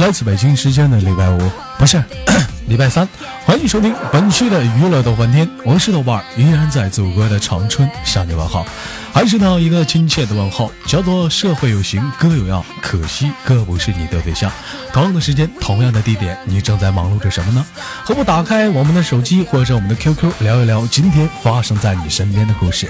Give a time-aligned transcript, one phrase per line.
[0.00, 2.02] 来自北京时间的礼拜五，不是
[2.66, 3.06] 礼拜三，
[3.44, 8.64] 欢迎收听本期的娱乐豆翻天，我是豆瓣，依然在祖国的长春向你问好，
[9.12, 14.50] 还是那一个亲切的问候，叫做社会有形，哥有样，可惜哥不是你的对象。
[14.92, 17.64] 同样的时间，同样的地点，你正在忙碌着什么呢？
[18.04, 22.88] 何不打开我们的手机或者我们的 QQ，聊一聊今天发生在你身边的故事。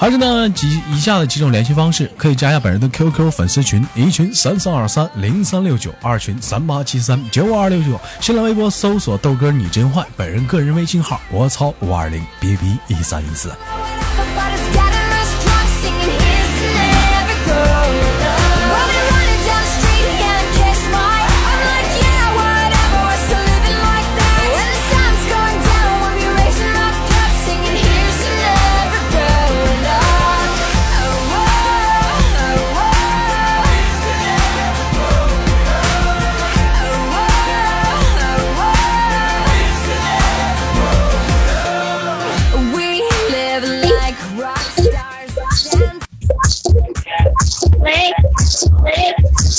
[0.00, 13.52] 还是呢几以下的几种联系方式，可以加一下本人的 QQ 粉丝群，一群三三二三零三六九，二群三八七三九五二六九，新浪微博搜索豆哥你真坏，本人个人微信号我操五二零 B B 一三一四。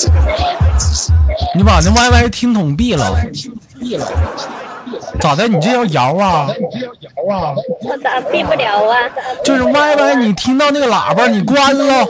[1.56, 3.16] 你把那 YY 听筒闭了，
[5.20, 5.48] 咋的？
[5.48, 6.48] 你这要摇啊？
[7.82, 8.98] 我咋闭不了啊？
[9.44, 12.04] 就是 YY，你听到那个喇叭你关了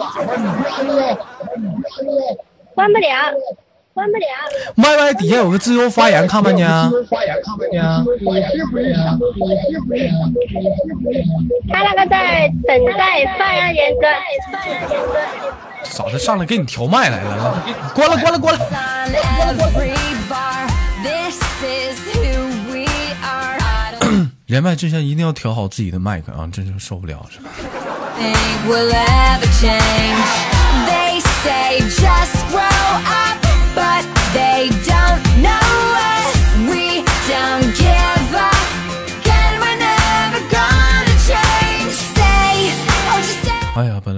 [2.74, 3.08] 关不了，
[3.94, 4.26] 关不了。
[4.78, 6.66] ，YY 底下有个自由发言，看没见？
[6.68, 6.90] 他
[11.84, 13.94] 那个在等待发言人
[15.84, 15.90] 的。
[15.90, 16.20] 咋的？
[16.20, 17.64] 上来给你调麦来了？
[17.66, 18.60] 来 关了，关了，关了。
[19.08, 19.94] on every
[20.30, 20.68] bar.
[21.04, 22.86] This is who we
[23.24, 24.28] are.
[24.48, 27.50] 连麦之前一定要调好自己的麦克啊，真是受不了是吧？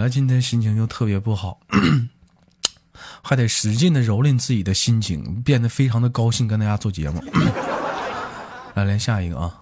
[0.04, 1.62] 他今天心情又特别不好，
[3.24, 7.24] 还得使劲的蹂躏自己的心情，变得非常的高兴，跟大家做节目。
[8.76, 9.62] 来，连下一个啊。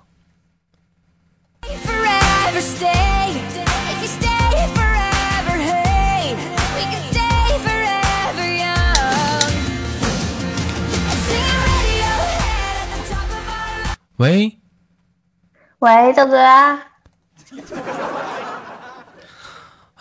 [14.17, 14.59] 喂，
[15.77, 16.35] 喂，赵哥。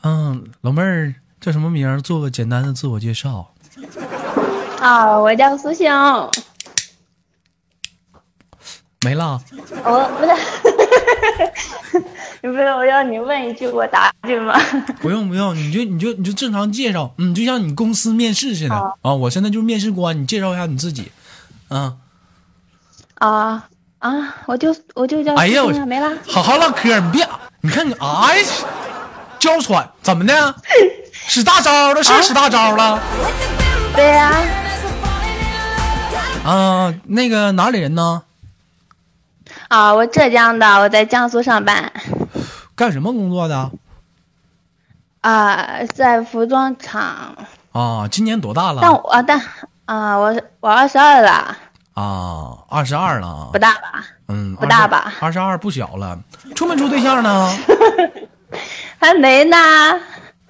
[0.03, 2.00] 嗯，老妹儿叫什么名儿？
[2.00, 3.53] 做个简单的自我介绍。
[4.81, 5.91] 啊，我叫苏醒，
[9.03, 9.41] 没了，
[9.84, 10.31] 我不是，
[12.43, 14.59] 你不是我要你问一句我答一句吗？
[15.00, 19.12] 不用不用，你就你就你就正常介绍，嗯，就像你公司面试似的啊。
[19.15, 21.11] 我现在就是面试官，你介绍一下你自己，
[21.69, 21.97] 啊。
[23.17, 23.69] 啊
[23.99, 26.11] 啊，我就我就叫哎呀，没啦。
[26.27, 27.28] 好好唠嗑，你别，
[27.61, 28.43] 你看你哎，
[29.40, 30.54] 娇喘，怎么的？
[31.26, 32.02] 使大招了？
[32.02, 33.00] 是使大招了？
[33.96, 34.30] 对呀、
[36.44, 36.48] love.
[36.48, 38.22] 啊，那个哪里人呢？
[39.68, 41.92] 啊，我浙江的，我在江苏上班，
[42.76, 43.70] 干什么工作的？
[45.22, 47.36] 啊，在服装厂，
[47.72, 48.80] 啊，今年多大了？
[48.82, 49.40] 但我啊但
[49.86, 51.56] 啊，我我二十二了，
[51.94, 53.58] 啊，二十二了不。
[53.58, 54.04] 大吧？
[54.28, 56.18] 嗯，不大吧二十二不小了，
[56.54, 57.50] 处没处对象呢？
[59.00, 59.56] 还没呢，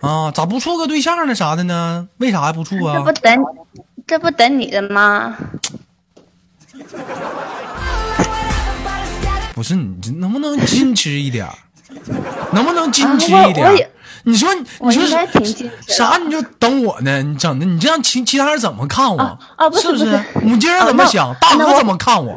[0.00, 1.34] 啊，咋不处个对象呢？
[1.34, 2.08] 啥的呢？
[2.18, 3.12] 为啥还不处啊这不？
[3.12, 3.44] 等
[4.08, 5.36] 这不等你的吗？
[9.54, 11.46] 不是你这能不能矜持一点？
[12.52, 13.88] 能不能矜持一点？
[14.24, 15.06] 你说你说
[15.86, 16.18] 啥？
[16.18, 17.22] 你就等我呢？
[17.22, 19.22] 你整的你这样其其他人怎么看我？
[19.22, 21.32] 啊啊不是是不不是母鸡儿怎么想？
[21.40, 22.36] 大哥怎么看我？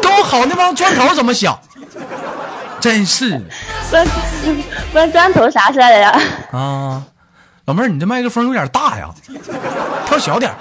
[0.00, 1.58] 跟我好那帮砖头怎么想？
[2.80, 3.44] 真是
[3.90, 4.06] 不然
[4.92, 6.20] 不然砖头啥事儿呀？
[6.52, 7.04] 啊！
[7.64, 9.10] 老妹儿，你这麦克风有点大呀，
[10.06, 10.56] 调小点儿。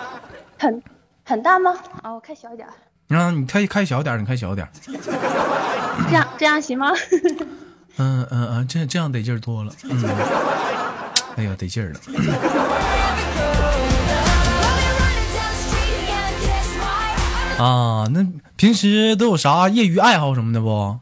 [0.57, 0.81] 很
[1.23, 1.73] 很大吗？
[2.01, 2.73] 啊，我开小点儿，
[3.15, 4.71] 啊，你开开小点儿，你开小点儿。
[6.09, 6.91] 这样这样行吗？
[7.97, 9.71] 嗯嗯嗯，这这样得劲儿多了。
[9.83, 10.03] 嗯，
[11.35, 11.99] 哎呀，得劲儿了。
[17.63, 18.25] 啊，那
[18.55, 20.99] 平时都有啥业余爱好什么的不？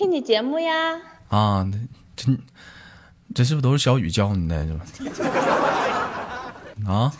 [0.00, 0.96] 听你节目呀。
[1.28, 1.66] 啊，
[2.16, 2.32] 这
[3.34, 4.80] 这是不是都是小雨教你的 是吧？
[6.86, 7.12] 啊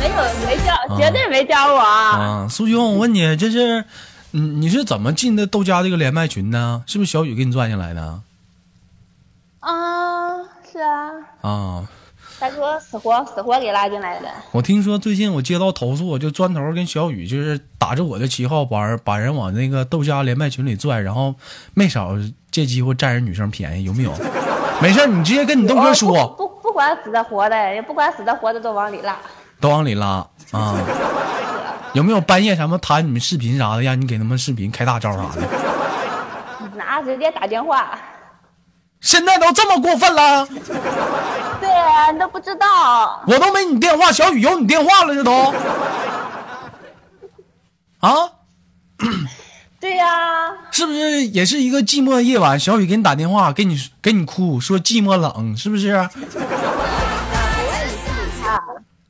[0.00, 0.14] 没有
[0.44, 1.78] 没教，绝对没教我。
[1.78, 2.48] 啊！
[2.50, 3.84] 苏兄，我问你，这是
[4.32, 6.82] 你你是怎么进的豆家这个连麦群呢？
[6.88, 8.20] 是不是小雨给你拽进来的？
[9.60, 10.42] 啊，
[10.72, 11.88] 是啊，啊，
[12.40, 14.28] 他说死活死活给拉进来的。
[14.50, 21.34] 我听说最近我接到投诉，就砖头跟小雨就是打着我的旗号把人把人往那个豆家连麦群里拽，然后
[21.74, 22.12] 没少
[22.50, 24.12] 借机会占人女生便宜，有没有？
[24.80, 29.14] 没事，你直接跟你豆哥我说，不不不管死的活的，也不管死的活的都往里拉。
[29.60, 30.78] 都往里拉啊。
[31.92, 35.42] 有没有半夜什么谈你们视频啥的，让你给他们视频开大招啥的？
[36.76, 37.98] 拿直接打电话。
[39.00, 43.22] 现在都这么过分了，对啊，你都不知道。
[43.26, 45.54] 我都没你电话，小雨有你电话了，这都
[48.00, 48.10] 啊，
[49.80, 52.60] 对呀、是不是也是一个寂寞的夜晚？
[52.60, 55.88] 小雨给你打电话，给你给你哭，说寂寞冷，是不是？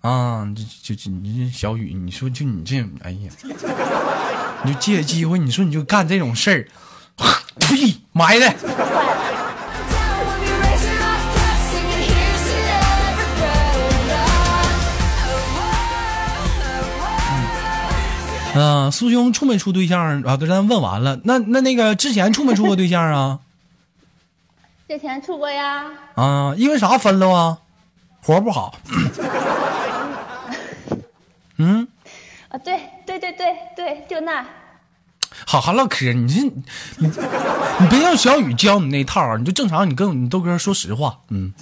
[0.02, 3.31] 啊，这就就你这小雨，你说就你这，哎呀，
[4.62, 6.69] 你就借机会，你说你就干这种事儿，
[7.58, 8.54] 呸，埋汰。
[18.55, 20.37] 嗯、苏兄处没处对象啊？
[20.37, 23.38] 都咱问完了，那那那个之前处没处过对象啊？
[24.88, 25.85] 之前处过呀。
[26.17, 27.58] 啊，因为啥分了啊？
[28.23, 28.75] 活不好。
[31.58, 31.87] 嗯，
[32.49, 34.44] 啊，对对对对对，就那。
[35.47, 36.41] 好好唠嗑，你这
[36.99, 37.11] 你
[37.81, 41.52] 你别让小雨教你那套啊，你就正常，你跟你豆哥说实话，嗯，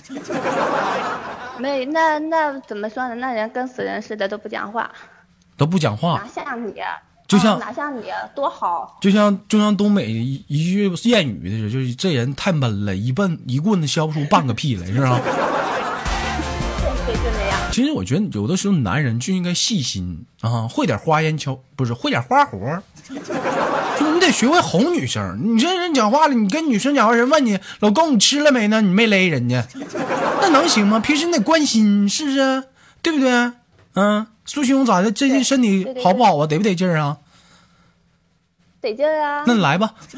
[1.59, 3.15] 没那那怎么说呢？
[3.17, 4.91] 那人跟死人似的都不讲话，
[5.59, 6.25] 都不讲话？
[7.27, 8.97] 就像啊哪像你多好？
[9.03, 15.21] 就像就像东北一一句谚语的是，就是这人太闷了，一笨一棍子削不出半个屁来，是吧？
[17.71, 25.39] 其实我觉得有的时候男人就应该细心啊，会点花言巧，不是会点花活，就是你得学会哄女生。
[25.55, 28.81] 你这人讲话了，你跟女生讲话，人问你老公你吃了没呢？
[28.81, 29.63] 你没勒人家，
[30.41, 30.99] 那能行吗？
[30.99, 32.65] 平时你得关心，是不是？
[33.03, 33.53] 对不对？
[33.95, 35.13] 嗯，苏兄咋的？
[35.13, 36.47] 最近身体好不好啊？
[36.47, 37.19] 得不得劲儿啊？
[38.81, 39.45] 得劲儿啊！
[39.47, 39.93] 那你来吧。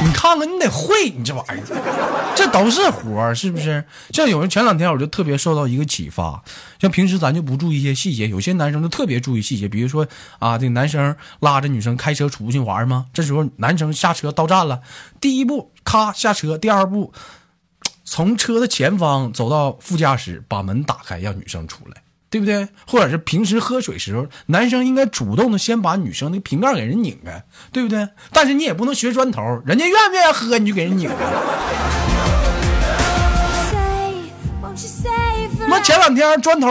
[0.00, 3.82] 你看看，你得会，你这玩意儿，这都是活儿，是不是？
[4.10, 6.42] 像有人前两天我就特别受到一个启发，
[6.78, 10.06] 像平时咱就不注意一些细节，有些男生就特别注意细节，比如说
[10.38, 14.82] 啊，这个男生拉着女生开车出去玩吗，这时候男生下车到站了，
[15.22, 17.12] 第一步咔下车，第二步
[18.10, 22.66] 从车的前方走到副驾驶，把门打开，让女生出来，对不对？
[22.86, 28.08] 或者是平时喝水时候，男生应该主动的先把女生的瓶盖给人拧开，对不对？
[28.32, 31.14] 但是你也不能学砖头，人家愿不愿意喝你就给人拧开。
[35.66, 36.68] 妈前两天砖头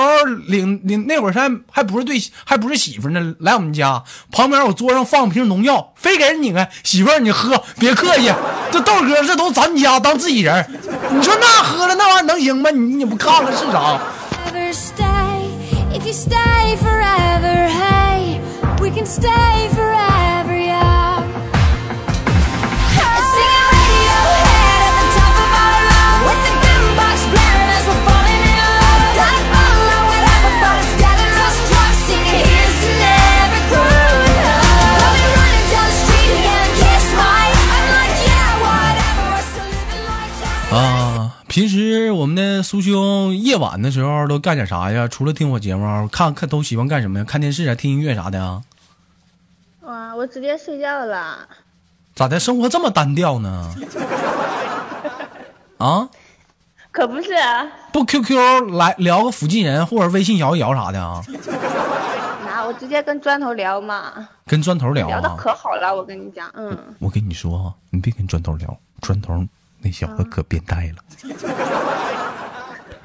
[0.48, 8.33] 领领那会儿还还不是对还不是媳妇呢，来我们家旁边我桌上放瓶农药，非给人拧开，媳妇儿你喝，别客气，
[8.72, 10.68] 这豆哥这都咱家当自己人儿，
[11.09, 12.69] 你说那喝了那玩意儿能行吗？
[12.71, 14.00] 你你不看了是啥
[14.48, 15.50] ？Ever stay?
[15.94, 18.39] If you stay forever, hey,
[18.81, 20.17] we can stay forever,
[41.57, 45.07] 平时我们的苏兄夜晚的时候都干点啥呀？
[45.07, 47.26] 除了听我节目，看看都喜欢干什么呀？
[47.26, 48.61] 看电视啊，听音乐啥的啊？
[49.81, 51.49] 哇，我直接睡觉了。
[52.14, 52.40] 咋的？
[52.40, 53.73] 生活这么单调呢？
[55.80, 56.07] 啊？
[56.92, 61.23] 可不是啊，不 QQ 来聊个附近人，或者微信摇一摇啥的啊？
[62.45, 65.35] 那我直接跟砖头聊嘛，跟砖头聊聊的啊？
[65.35, 69.44] 可好了，我跟你讲，嗯，我跟你说啊，你别跟砖头聊，砖头
[69.80, 71.04] 那小子可变态了。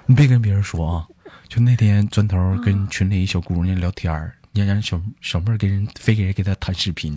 [0.06, 1.06] 你别跟别人说啊，
[1.48, 7.16] 就那天砖头跟群里一小姑娘聊天儿，让让小小妹儿给人非给人给她谈视频，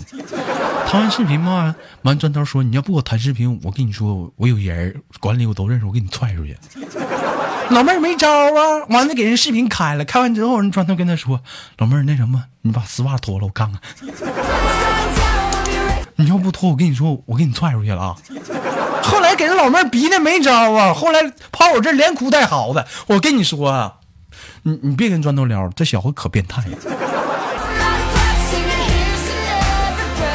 [0.87, 6.55] 谈完视频嘛，完砖头说你要不给我谈视频，我跟你说我有人儿管理我都认识，我给你踹出去。
[7.71, 11.41] 老妹儿没招啊，完了给人视频开了，开完之后人砖头跟他说，
[11.79, 13.81] 老妹儿那什么，你把丝袜脱了我看看。
[16.17, 18.15] 你要不脱，我跟你说，我给你踹出去了啊！
[19.35, 22.87] 给人老妹儿逼的没招啊，后来跑我这连哭带嚎的。
[23.07, 23.93] 我跟你说啊，
[24.63, 26.77] 你你别跟砖头聊，这小子可变态了。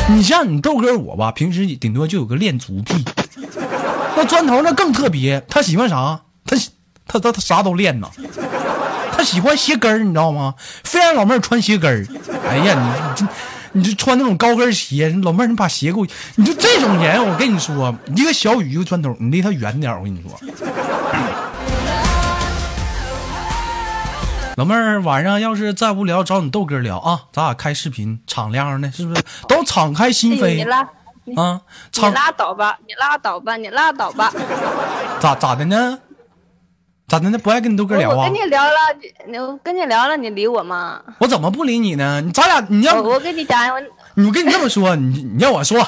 [0.08, 3.04] 你像你豆哥我吧，平时顶多就有个练足癖，
[4.16, 6.20] 那砖头那更特别，他喜欢啥？
[6.44, 6.56] 他
[7.06, 8.08] 他他他啥都练呐。
[9.12, 10.54] 他喜欢鞋跟儿，你知道吗？
[10.82, 12.06] 非让老妹儿穿鞋跟儿。
[12.48, 13.26] 哎呀，你这
[13.72, 20.38] 你就穿那种高跟鞋，老妹儿你把鞋给我，你就这种人，我跟你说，一个小雨一个砖头，你离他远点儿我跟你说。
[24.56, 29.22] 老妹儿，晚上要是再无聊，找你豆哥聊啊，咱俩开视频，敞亮的，是不是？
[29.48, 30.80] 都敞开心你扉拉，
[31.36, 31.60] 啊，
[31.94, 34.32] 你拉倒吧，你拉倒吧，你拉倒吧。
[35.20, 35.98] 咋咋的呢？
[37.10, 37.36] 咋的呢？
[37.38, 38.32] 不爱跟你豆哥聊啊我跟？
[38.32, 38.70] 你聊了，
[39.26, 41.02] 你我跟你聊了，你理我吗？
[41.18, 42.20] 我怎么不理你呢？
[42.20, 43.82] 你咱俩，你要我我跟你讲，我
[44.24, 45.84] 我跟你这么说，你你要我说，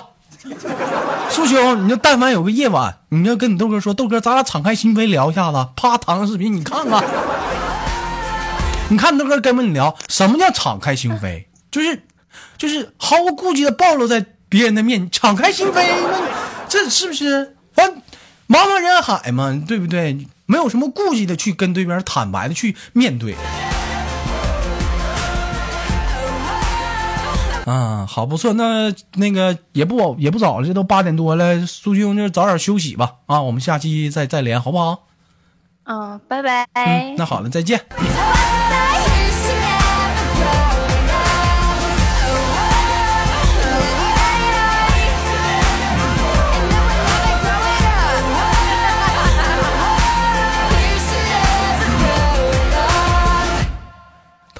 [1.30, 7.04] 苏兄，你就但凡有个夜晚，你要跟你豆哥说，豆哥，咱俩敞开心扉聊一下子，啪，弹个视频，你看看，
[8.88, 11.44] 你看豆哥跟不跟你聊，什么叫敞开心扉？
[11.70, 12.02] 就是
[12.58, 16.20] 就是毫无顾忌的暴露在别人的面，敞开心扉，那
[16.68, 17.54] 这是不是？
[17.76, 17.88] 完，
[18.48, 20.26] 茫茫人海嘛，对不对？
[20.46, 23.34] 没有什么顾忌的去跟对面坦白的去面对。
[27.64, 33.14] 啊，好不错，那那个也不也不早了，这都八点多了，苏兄就早点休息吧。
[33.26, 35.06] 啊，我们下期再再连，好不好？
[35.84, 36.66] 嗯，拜拜。
[36.72, 37.80] 嗯，那好了，再见。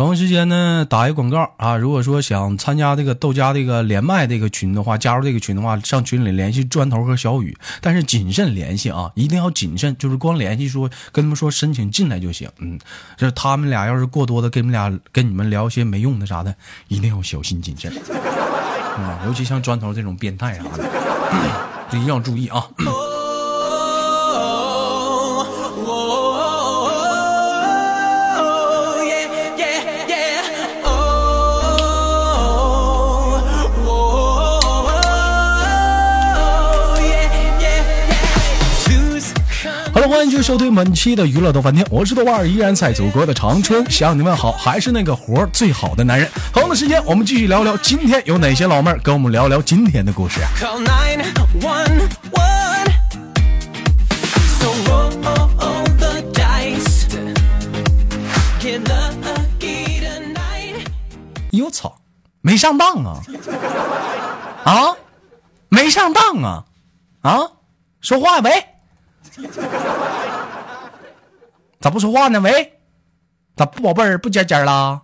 [0.02, 1.76] 同时间呢，打一广告啊！
[1.76, 12.50] 如果说想参加这个豆家这个连麦这个群的话，加入这个群的话，上群里联系砖头和小雨，但是谨慎联系啊，一定要谨慎，就是光联系说跟他们说申请进来就行。
[12.58, 12.76] 嗯，
[13.16, 16.52] 就是他们俩要是过多的跟你们俩跟你们聊些没用的啥的，
[16.88, 17.92] 一定要小心谨慎
[18.96, 19.20] 啊！
[19.24, 20.84] 尤其像砖头这种变态啥的，
[21.90, 22.66] 一定要注意啊！
[40.42, 46.28] 收听本期的娱乐豆翻天，我是豆瓣儿，依然在祖国的长春向你们好，还是那个活儿最好的男人。
[46.52, 50.50] 同样的时间，我们继续聊聊今天有哪些老妹儿跟我们聊聊今天的故事啊。
[50.58, 52.10] Call 911.
[54.58, 55.10] So roll
[55.96, 57.06] the dice.
[58.58, 60.88] Get lucky tonight.
[61.52, 61.94] 哟操，
[62.40, 63.22] 没上当啊！
[64.64, 64.96] 啊，
[65.68, 66.64] 没上当啊！
[67.20, 67.38] 啊，
[68.00, 68.66] 说话喂，
[71.82, 72.40] 咋不说话呢？
[72.40, 72.74] 喂，
[73.56, 75.02] 咋不宝贝儿不尖尖啦？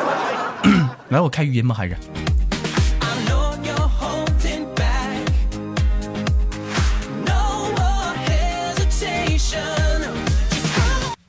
[1.08, 1.96] 来，我开语音吧，还是.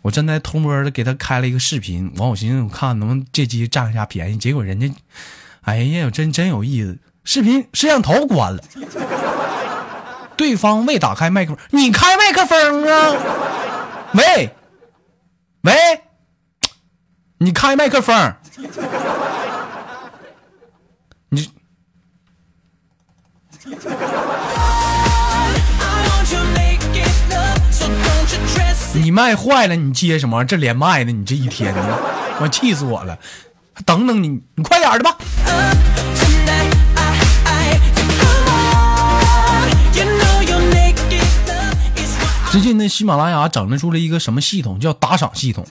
[0.02, 4.92] 我正在偷摸的给他开了一个视频，完我寻思我看能不能借机占一下便宜，结果人家，
[5.62, 8.62] 哎呀，真真有意思，视频摄像头关了，
[10.36, 13.16] 对方未打开麦克风，你开麦克风啊？
[14.14, 14.56] 喂，
[15.62, 15.74] 喂，
[17.38, 18.34] 你开麦克风，
[21.30, 21.52] 你
[28.94, 30.44] 你麦坏了，你接什么？
[30.44, 31.12] 这连麦呢？
[31.12, 32.00] 你这一天呢，
[32.42, 33.18] 我气死我了！
[33.86, 35.16] 等等你，你快点的吧。
[42.52, 45.64] 最近那，喜马拉雅整了出了一个什么系统，叫打赏系统。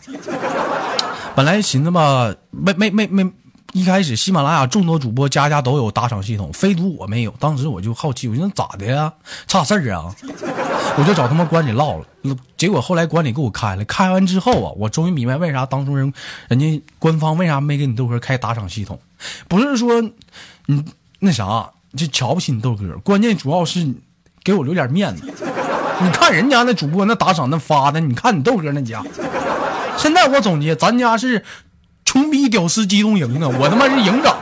[1.35, 3.29] 本来寻思吧，没没没没，
[3.73, 7.35] 一开始喜马拉雅众多主播家家都有打赏系统，非独我没有。
[7.41, 9.13] 当时我就好奇，我说咋的呀？
[9.49, 10.15] 差事儿啊？
[10.97, 12.07] 我就找他们管理唠了，
[12.57, 13.85] 结果后来管理给我开了。
[13.85, 16.13] 开完之后啊，我终于明白为啥当初人
[16.47, 19.01] 人家官方为啥没给你豆哥开打赏系统，
[19.49, 20.01] 不是说
[20.67, 20.85] 你
[21.19, 23.85] 那啥就瞧不起你豆哥，关键主要是
[24.45, 25.33] 给我留点面子。
[26.01, 29.03] 你看人家那主播那打赏那发的，你看你豆哥那家。
[29.97, 31.45] 现在我总结，咱家是
[32.05, 34.37] 穷逼屌丝机动营啊，我他妈是营长。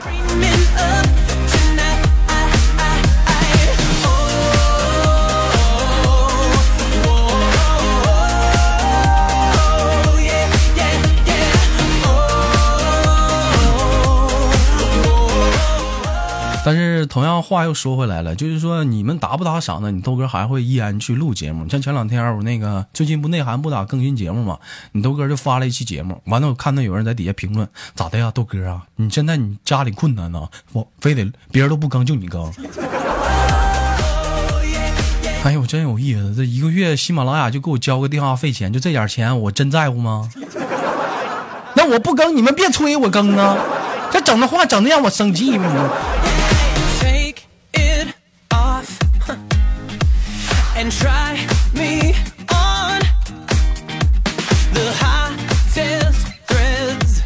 [16.67, 19.89] 但是同样话又说回来了，就是说你们打不打赏呢？
[19.89, 21.65] 你豆哥还会依然去录节目。
[21.69, 24.59] 像前两天我那个最近不内涵不咋更新节目嘛，
[24.91, 32.51] 你豆哥就发了一期节目，完了我看到有人在底下评论，咋的呀，豆哥啊，你现在你家里困难呢，我非得别人都不更就你更。
[35.45, 36.35] 哎呦，真有意思！
[36.35, 40.29] 这一个月喜马拉雅就给我交个电话费钱，就这点钱，我真在乎吗？
[41.77, 43.55] 那我不更，你们别催我更啊！
[44.11, 45.57] 这整的话整的让我生气
[50.87, 51.35] and try
[51.73, 52.15] me
[52.49, 53.01] on
[54.73, 57.23] the hottest threads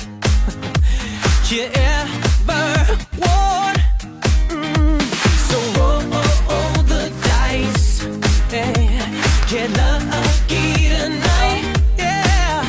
[1.52, 3.76] you ever worn.
[4.50, 5.00] Mm,
[5.48, 6.02] So roll
[6.90, 8.04] the dice,
[8.52, 9.06] yeah.
[9.48, 11.64] get lucky tonight,
[12.00, 12.66] yeah.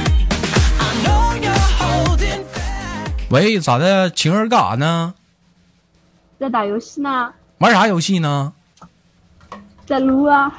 [0.79, 3.31] I know you're holding back.
[3.31, 4.11] 喂，咋的？
[4.11, 5.15] 晴儿干啥呢？
[6.39, 8.53] 在打游戏呢，玩啥游戏呢？
[9.87, 10.53] 在撸啊。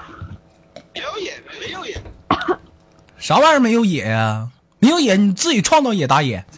[3.17, 4.47] 啥玩意儿没有野呀、
[4.79, 6.43] 没有野，你自己创造野打野。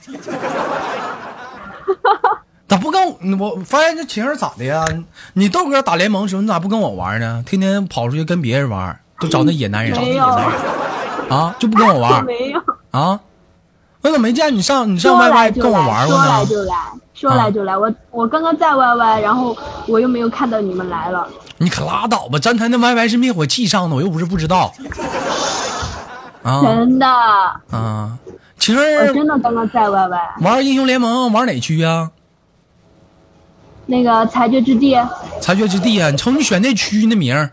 [2.68, 3.56] 咋不跟我？
[3.56, 4.84] 我发现这晴儿咋的呀？
[5.34, 7.44] 你豆哥打联盟的时候，你咋不跟我玩呢？
[7.46, 10.60] 天天跑出去跟别人玩，都找那野男人，找那没有野男人
[11.30, 13.20] 啊，就不跟我玩没有，啊？
[14.02, 16.46] 我怎么没见你上你上说 YY 跟我玩过说来？
[16.46, 16.76] 就来，
[17.14, 17.78] 说来就来。
[17.78, 19.56] 我我刚刚在 YY，然后
[19.88, 21.28] 我又没有看到你们来了。
[21.58, 22.38] 你可拉倒吧！
[22.40, 24.74] 咱台那 YY 是灭火器上的，我又不是不知道。
[26.44, 28.18] 啊真的，啊！
[28.60, 30.20] 晴我真的刚刚在 YY。
[30.42, 32.12] 玩英雄联盟玩哪区啊？
[33.88, 34.98] 那个裁决之地
[35.40, 36.10] 裁决之地啊！
[36.10, 37.50] 你瞅你选那区那名儿，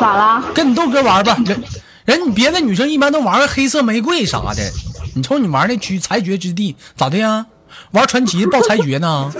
[0.00, 0.42] 咋啦？
[0.54, 1.36] 跟你豆哥玩吧。
[1.44, 1.62] 人
[2.04, 4.70] 人你别的女生一般都玩个黑色玫瑰啥的，
[5.14, 7.46] 你瞅你玩那区裁决之地咋的呀？
[7.92, 9.30] 玩传奇报裁决呢？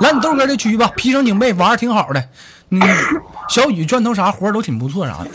[0.00, 2.24] 来你豆哥这区吧，披上警备玩儿挺好的。
[2.70, 2.80] 嗯，
[3.48, 5.30] 小雨砖头啥活儿都挺不错啥的。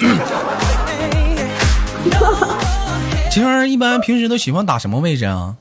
[3.31, 5.55] 晴儿一般平时都喜欢打什么位置啊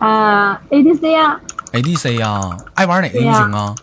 [0.00, 1.40] 啊，ADC 啊
[1.72, 3.74] ，？ADC 呀、爱玩哪个英雄啊？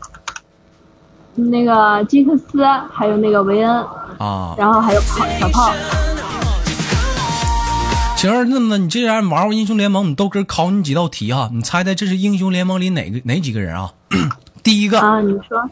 [1.36, 3.86] 那个金克斯，还有那个维恩，
[4.18, 5.74] 啊，然后还有炮小炮。
[8.26, 11.48] 晴儿，那么你既然玩过英雄联盟，你豆哥考你几道题啊？
[11.54, 13.94] 你猜猜这是英雄联盟里哪个哪几个人啊？
[14.64, 15.64] 第一个，啊，你说。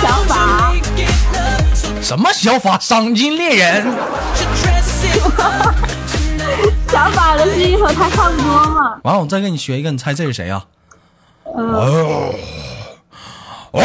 [0.00, 0.72] 小法，
[2.00, 3.84] 什么小法赏金猎人？
[6.86, 9.00] 小法的声音和他差不多嘛。
[9.02, 10.64] 完了，我再给你学一个，你猜这是谁啊？
[11.56, 12.32] 嗯，
[13.72, 13.82] 哇！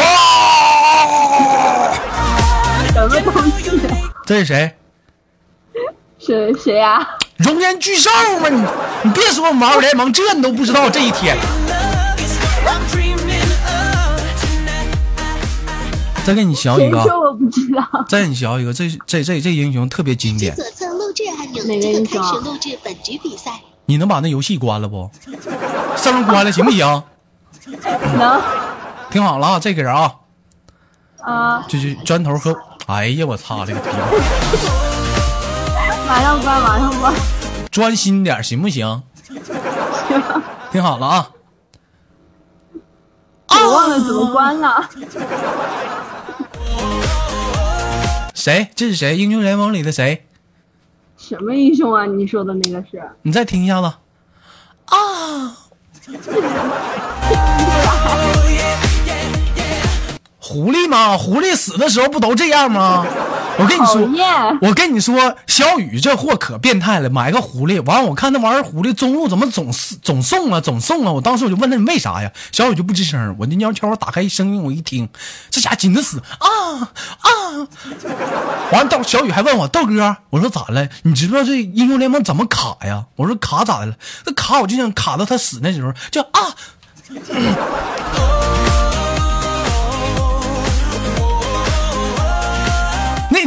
[3.06, 3.70] 什么东西？
[4.26, 4.74] 这是谁？
[6.18, 7.06] 谁谁呀？
[7.36, 8.48] 熔岩巨兽吗？
[8.48, 8.60] 你
[9.04, 11.36] 你别说我玩过联盟，这你都不知道这一天。
[16.24, 18.04] 再给你学一个啊，谁说我不知道？
[18.08, 20.54] 再给你学一个，这这这这英雄特别经典。
[20.54, 23.52] 左侧录制按钮，哪个即可开始录制本局比赛。
[23.86, 25.10] 你能把那游戏关了不？
[25.96, 27.02] 声关了行不行？
[28.18, 28.42] 能
[29.10, 30.16] 听好了啊，这个人啊，
[31.22, 32.54] 啊，就是砖头和，
[32.88, 33.96] 哎呀，我操这个屁股！
[36.06, 37.12] 马上关，马上关。
[37.70, 39.02] 专心点行不行？
[40.72, 41.30] 听好了啊，
[43.48, 44.88] 我忘了怎么关了。
[48.34, 48.70] 谁？
[48.74, 49.18] 这是谁？
[49.18, 50.26] 英雄联盟里的谁？
[51.18, 52.06] 什么英雄啊？
[52.06, 53.02] 你说的那个是？
[53.20, 53.92] 你再听一下子。
[54.86, 55.54] 啊！
[60.48, 61.18] 狐狸吗？
[61.18, 63.04] 狐狸死的时候不都这样吗？
[63.60, 64.08] 我跟你说，
[64.62, 71.12] 我跟你说，小雨这货可变态了，买个狐狸，完了我看那玩儿狐狸中路怎么总总送啊，总送啊！
[71.12, 72.32] 我当时我就问他你为啥呀？
[72.50, 75.08] 小雨就不吱声，我那鸟悄打开声音，我一听，
[75.50, 76.48] 这家紧着死啊
[77.20, 77.28] 啊！
[78.72, 80.88] 完了，到小雨还问我豆哥，我说咋了？
[81.02, 83.04] 你知不知道这英雄联盟怎么卡呀？
[83.16, 83.94] 我说卡咋的了？
[84.24, 86.54] 那卡我就想卡到他死那时候，就啊。
[87.08, 87.18] 那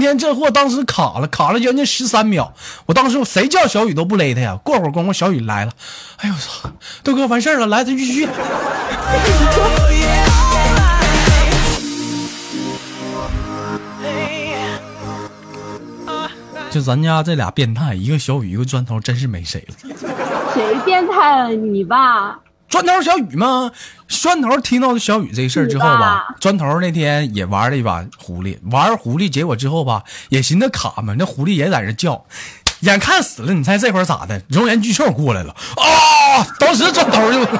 [0.01, 2.53] 天这货当时卡了，卡了将近十三秒。
[2.87, 4.59] 我当时我谁叫小雨都不勒他呀。
[4.63, 5.71] 过会儿功夫小雨来了，
[6.17, 6.69] 哎呦我操，
[7.03, 8.27] 豆哥完事儿了，来咱继续。
[16.71, 19.75] 就咱家这俩变态，一个小雨，一个砖头，真是没谁了。
[20.53, 21.49] 谁变态了？
[21.49, 22.39] 你吧？
[22.71, 23.69] 砖头小雨吗？
[24.07, 32.25] 砖头听到小雨这事儿之后吧，砖头那天也玩了一把狐狸，玩狐狸，结果之后吧，也寻思卡嘛，那狐狸也在那叫，
[32.79, 34.41] 眼看死了，你猜这会儿咋的？
[34.47, 36.47] 熔岩巨兽过来了啊！
[36.59, 37.41] 当时砖头就。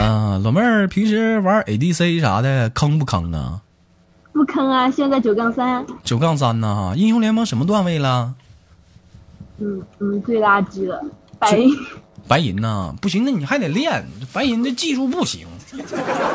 [0.00, 3.60] 啊，老妹儿平时玩 ADC 啥的坑不坑啊？
[4.32, 8.34] 不坑啊，现在九杠三，九杠三呐，英雄联盟什么段位了？
[9.60, 11.02] 嗯嗯，最垃圾了，
[11.38, 11.70] 白银
[12.28, 15.46] 白银呐，不行，那你还得练，白银这技术不行，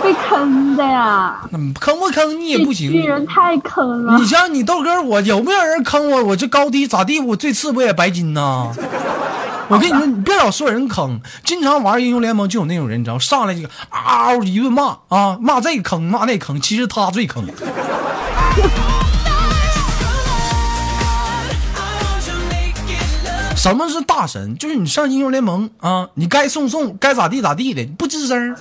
[0.03, 3.01] 被坑的呀，那坑不坑你也不行这。
[3.01, 6.23] 巨人太坑了你，像你豆哥，我有没有人坑我？
[6.25, 7.19] 我这高低咋地？
[7.21, 8.73] 我最次不也白金呐？
[9.69, 17.45] 我跟你说，你别老说人坑，经常玩英雄联盟就有那种人，你知道，上来就嗷一顿骂啊，骂这个坑，骂那坑，其实他最坑。
[23.55, 24.57] 什么是大神？
[24.57, 28.57] 就是你上英雄联盟啊，你该送送，该咋地咋地的，不吱声儿，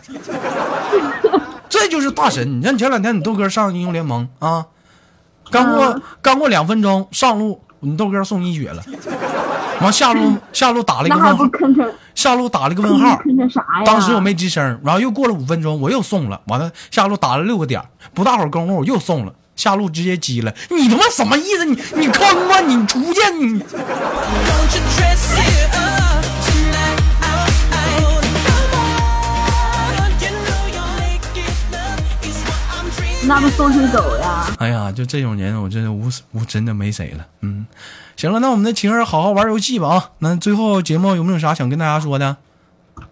[1.69, 2.61] 这就是大神。
[2.61, 4.67] 你看前两天你豆哥上英雄联盟啊，
[5.51, 8.85] 刚过、嗯刚过两分钟上路，你豆哥送一血了，
[9.81, 11.45] 完下路下路打了一个问号，
[12.15, 13.85] 下路打了一个问号，坑成啥呀？
[13.85, 17.83] 当时我没吱声，然后又过了五分钟，我又送了，完了下路打了六个点，
[18.15, 21.65] 不大会儿功夫我又送了，下路直接击了，你他妈什么意思？
[21.65, 22.61] 你你坑啊？
[22.61, 23.63] 你出去你！
[33.25, 34.47] 那不送谁走呀？
[34.59, 37.25] 哎呀，就这种人，我真的无无真的没谁了。
[37.41, 37.65] 嗯，
[38.17, 40.11] 行了，那我们的晴儿好好玩游戏吧啊！
[40.19, 42.37] 那最后节目有没有啥想跟大家说的？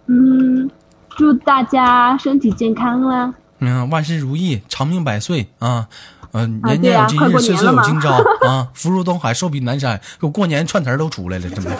[0.06, 0.68] 嗯，
[1.16, 3.32] 祝大家身体健康啦！
[3.60, 5.86] 嗯，万事如意，长命百岁啊！
[6.32, 8.10] 嗯、啊年年有今日，岁岁有今朝
[8.46, 8.68] 啊！
[8.74, 11.70] 福如东海，寿比南山，给我过年串词儿都出来了，真的。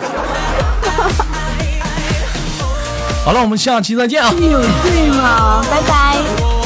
[3.25, 4.31] 好了，我们下期再见啊！
[4.31, 5.63] 你有罪吗？
[5.69, 6.60] 拜拜。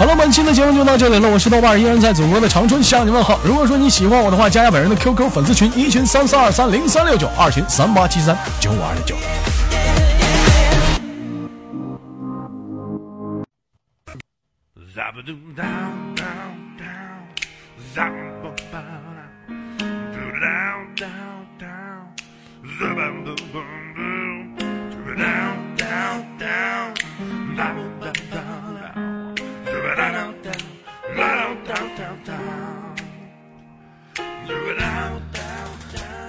[0.00, 3.38] 好了，本期的节目就到这里了，我是豆瓣，依然在祖国的长春向你问好。
[3.44, 9.14] 如果说你喜欢我的话，加下本人的 QQ 粉丝群，一群三四二三零三六九，二群三八七三九五二六九。